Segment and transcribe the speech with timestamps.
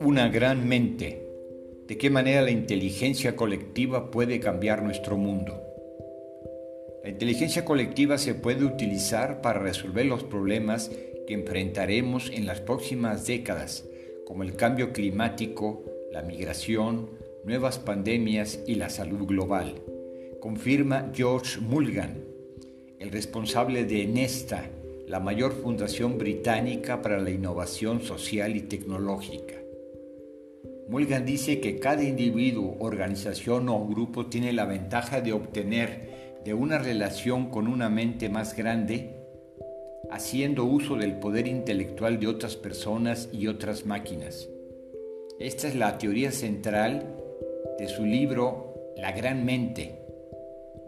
[0.00, 1.22] Una gran mente.
[1.86, 5.62] ¿De qué manera la inteligencia colectiva puede cambiar nuestro mundo?
[7.04, 10.90] La inteligencia colectiva se puede utilizar para resolver los problemas
[11.26, 13.84] que enfrentaremos en las próximas décadas,
[14.26, 17.10] como el cambio climático, la migración,
[17.44, 19.82] nuevas pandemias y la salud global,
[20.40, 22.31] confirma George Mulgan,
[23.02, 24.70] el responsable de Nesta,
[25.08, 29.56] la mayor fundación británica para la innovación social y tecnológica.
[30.88, 36.78] Mulgan dice que cada individuo, organización o grupo tiene la ventaja de obtener de una
[36.78, 39.16] relación con una mente más grande,
[40.12, 44.48] haciendo uso del poder intelectual de otras personas y otras máquinas.
[45.40, 47.16] Esta es la teoría central
[47.80, 50.01] de su libro La gran mente,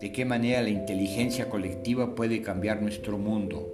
[0.01, 3.71] de qué manera la inteligencia colectiva puede cambiar nuestro mundo,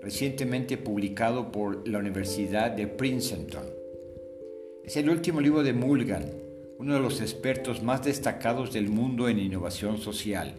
[0.00, 3.64] recientemente publicado por la Universidad de Princeton.
[4.84, 6.24] Es el último libro de Mulgan,
[6.78, 10.54] uno de los expertos más destacados del mundo en innovación social.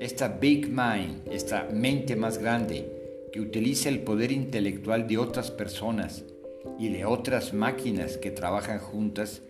[0.00, 2.90] Esta Big Mind, esta mente más grande,
[3.32, 6.24] que utiliza el poder intelectual de otras personas
[6.78, 9.42] y de otras máquinas que trabajan juntas,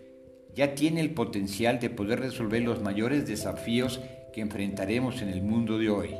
[0.53, 3.99] ya tiene el potencial de poder resolver los mayores desafíos
[4.35, 6.13] que enfrentaremos en el mundo de hoy.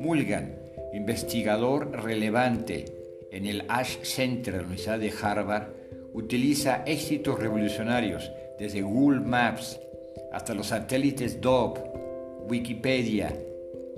[0.00, 0.54] Mulgan,
[0.94, 2.86] investigador relevante
[3.30, 5.68] en el Ash Center de la Universidad de Harvard,
[6.14, 9.78] utiliza éxitos revolucionarios desde Google Maps
[10.32, 11.82] hasta los satélites Dove,
[12.48, 13.38] Wikipedia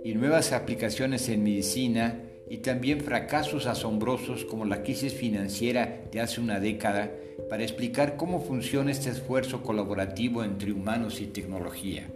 [0.04, 2.18] y nuevas aplicaciones en medicina
[2.48, 7.08] y también fracasos asombrosos como la crisis financiera de hace una década
[7.48, 12.08] para explicar cómo funciona este esfuerzo colaborativo entre humanos y tecnología.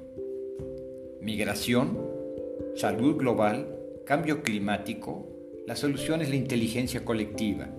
[1.24, 1.98] Migración,
[2.76, 5.26] salud global, cambio climático,
[5.66, 7.70] la solución es la inteligencia colectiva.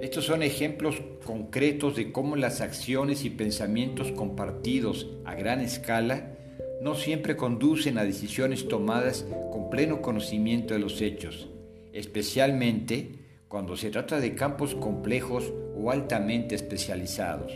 [0.00, 6.38] Estos son ejemplos concretos de cómo las acciones y pensamientos compartidos a gran escala
[6.80, 11.50] no siempre conducen a decisiones tomadas con pleno conocimiento de los hechos,
[11.92, 13.10] especialmente
[13.48, 17.52] cuando se trata de campos complejos o altamente especializados.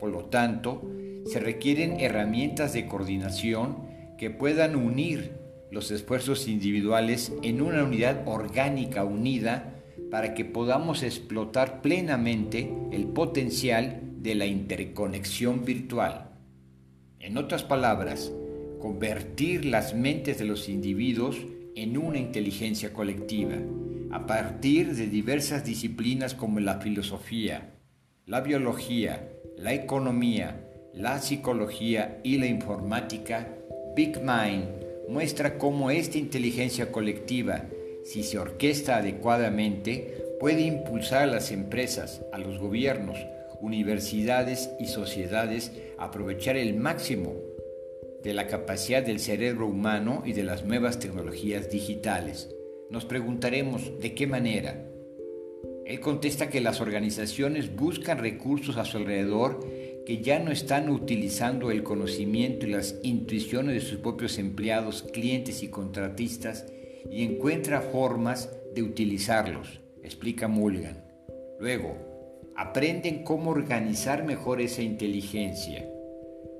[0.00, 0.82] Por lo tanto,
[1.24, 5.32] se requieren herramientas de coordinación que puedan unir
[5.70, 9.74] los esfuerzos individuales en una unidad orgánica unida
[10.10, 16.30] para que podamos explotar plenamente el potencial de la interconexión virtual.
[17.18, 18.32] En otras palabras,
[18.80, 21.38] convertir las mentes de los individuos
[21.74, 23.56] en una inteligencia colectiva,
[24.12, 27.74] a partir de diversas disciplinas como la filosofía,
[28.26, 33.48] la biología, la economía, la psicología y la informática,
[33.94, 34.66] Big Mind
[35.08, 37.66] muestra cómo esta inteligencia colectiva,
[38.02, 43.16] si se orquesta adecuadamente, puede impulsar a las empresas, a los gobiernos,
[43.60, 47.34] universidades y sociedades a aprovechar el máximo
[48.24, 52.48] de la capacidad del cerebro humano y de las nuevas tecnologías digitales.
[52.90, 54.88] Nos preguntaremos de qué manera.
[55.86, 59.60] Él contesta que las organizaciones buscan recursos a su alrededor
[60.06, 65.62] que ya no están utilizando el conocimiento y las intuiciones de sus propios empleados, clientes
[65.62, 66.66] y contratistas
[67.10, 71.04] y encuentra formas de utilizarlos, explica Mulgan.
[71.58, 71.96] Luego,
[72.56, 75.88] aprenden cómo organizar mejor esa inteligencia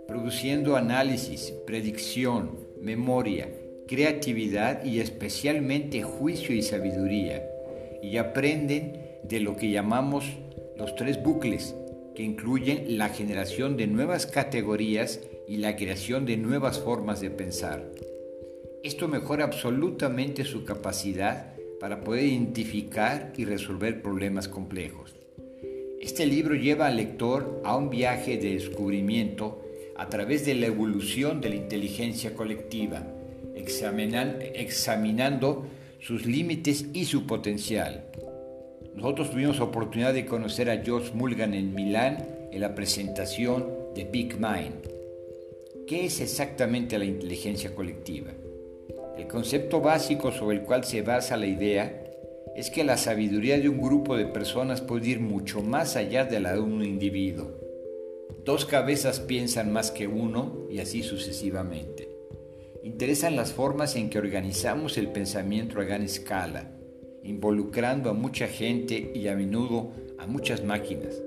[0.06, 3.48] produciendo análisis, predicción, memoria,
[3.88, 7.42] creatividad y especialmente juicio y sabiduría,
[8.02, 10.24] y aprenden de lo que llamamos
[10.76, 11.74] los tres bucles,
[12.14, 17.90] que incluyen la generación de nuevas categorías y la creación de nuevas formas de pensar.
[18.82, 25.14] Esto mejora absolutamente su capacidad para poder identificar y resolver problemas complejos.
[26.00, 29.62] Este libro lleva al lector a un viaje de descubrimiento
[29.96, 33.06] a través de la evolución de la inteligencia colectiva,
[33.54, 35.66] examinando
[36.00, 38.04] sus límites y su potencial.
[38.94, 44.34] Nosotros tuvimos oportunidad de conocer a George Mulgan en Milán en la presentación de Big
[44.34, 44.88] Mind.
[45.86, 48.30] ¿Qué es exactamente la inteligencia colectiva?
[49.18, 52.02] El concepto básico sobre el cual se basa la idea
[52.54, 56.38] es que la sabiduría de un grupo de personas puede ir mucho más allá de
[56.40, 57.50] la de un individuo.
[58.44, 62.08] Dos cabezas piensan más que uno y así sucesivamente.
[62.82, 66.70] Interesan las formas en que organizamos el pensamiento a gran escala,
[67.24, 71.20] involucrando a mucha gente y a menudo a muchas máquinas.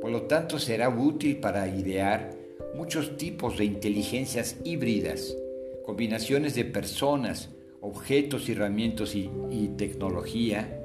[0.00, 2.30] Por lo tanto, será útil para idear
[2.74, 5.36] muchos tipos de inteligencias híbridas,
[5.84, 7.50] combinaciones de personas
[7.82, 10.80] objetos, herramientas y, y tecnología.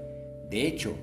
[0.50, 0.96] De hecho,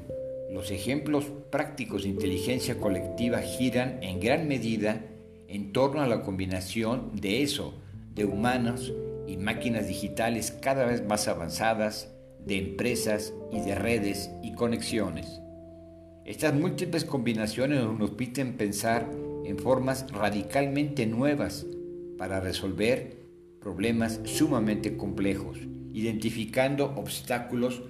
[0.51, 5.05] los ejemplos prácticos de inteligencia colectiva giran en gran medida
[5.49, 7.75] en torno a la combinación de eso,
[8.15, 8.93] de humanos
[9.27, 12.14] y máquinas digitales cada vez más avanzadas,
[12.47, 15.41] de empresas y de redes y conexiones.
[16.25, 19.11] Estas múltiples combinaciones nos permiten pensar
[19.45, 21.67] en formas radicalmente nuevas
[22.17, 23.19] para resolver
[23.61, 25.59] problemas sumamente complejos,
[25.93, 27.83] identificando obstáculos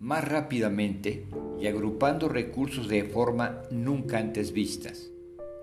[0.00, 1.26] más rápidamente
[1.60, 5.10] y agrupando recursos de forma nunca antes vistas.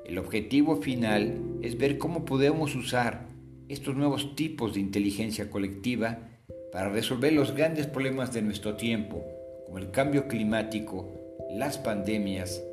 [0.06, 3.28] El objetivo final es ver cómo podemos usar
[3.68, 6.30] estos nuevos tipos de inteligencia colectiva
[6.72, 9.24] para resolver los grandes problemas de nuestro tiempo,
[9.66, 11.08] como el cambio climático,
[11.52, 12.64] las pandemias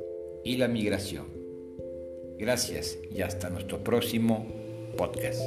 [0.43, 1.25] y la migración.
[2.37, 4.47] Gracias y hasta nuestro próximo
[4.95, 5.41] podcast.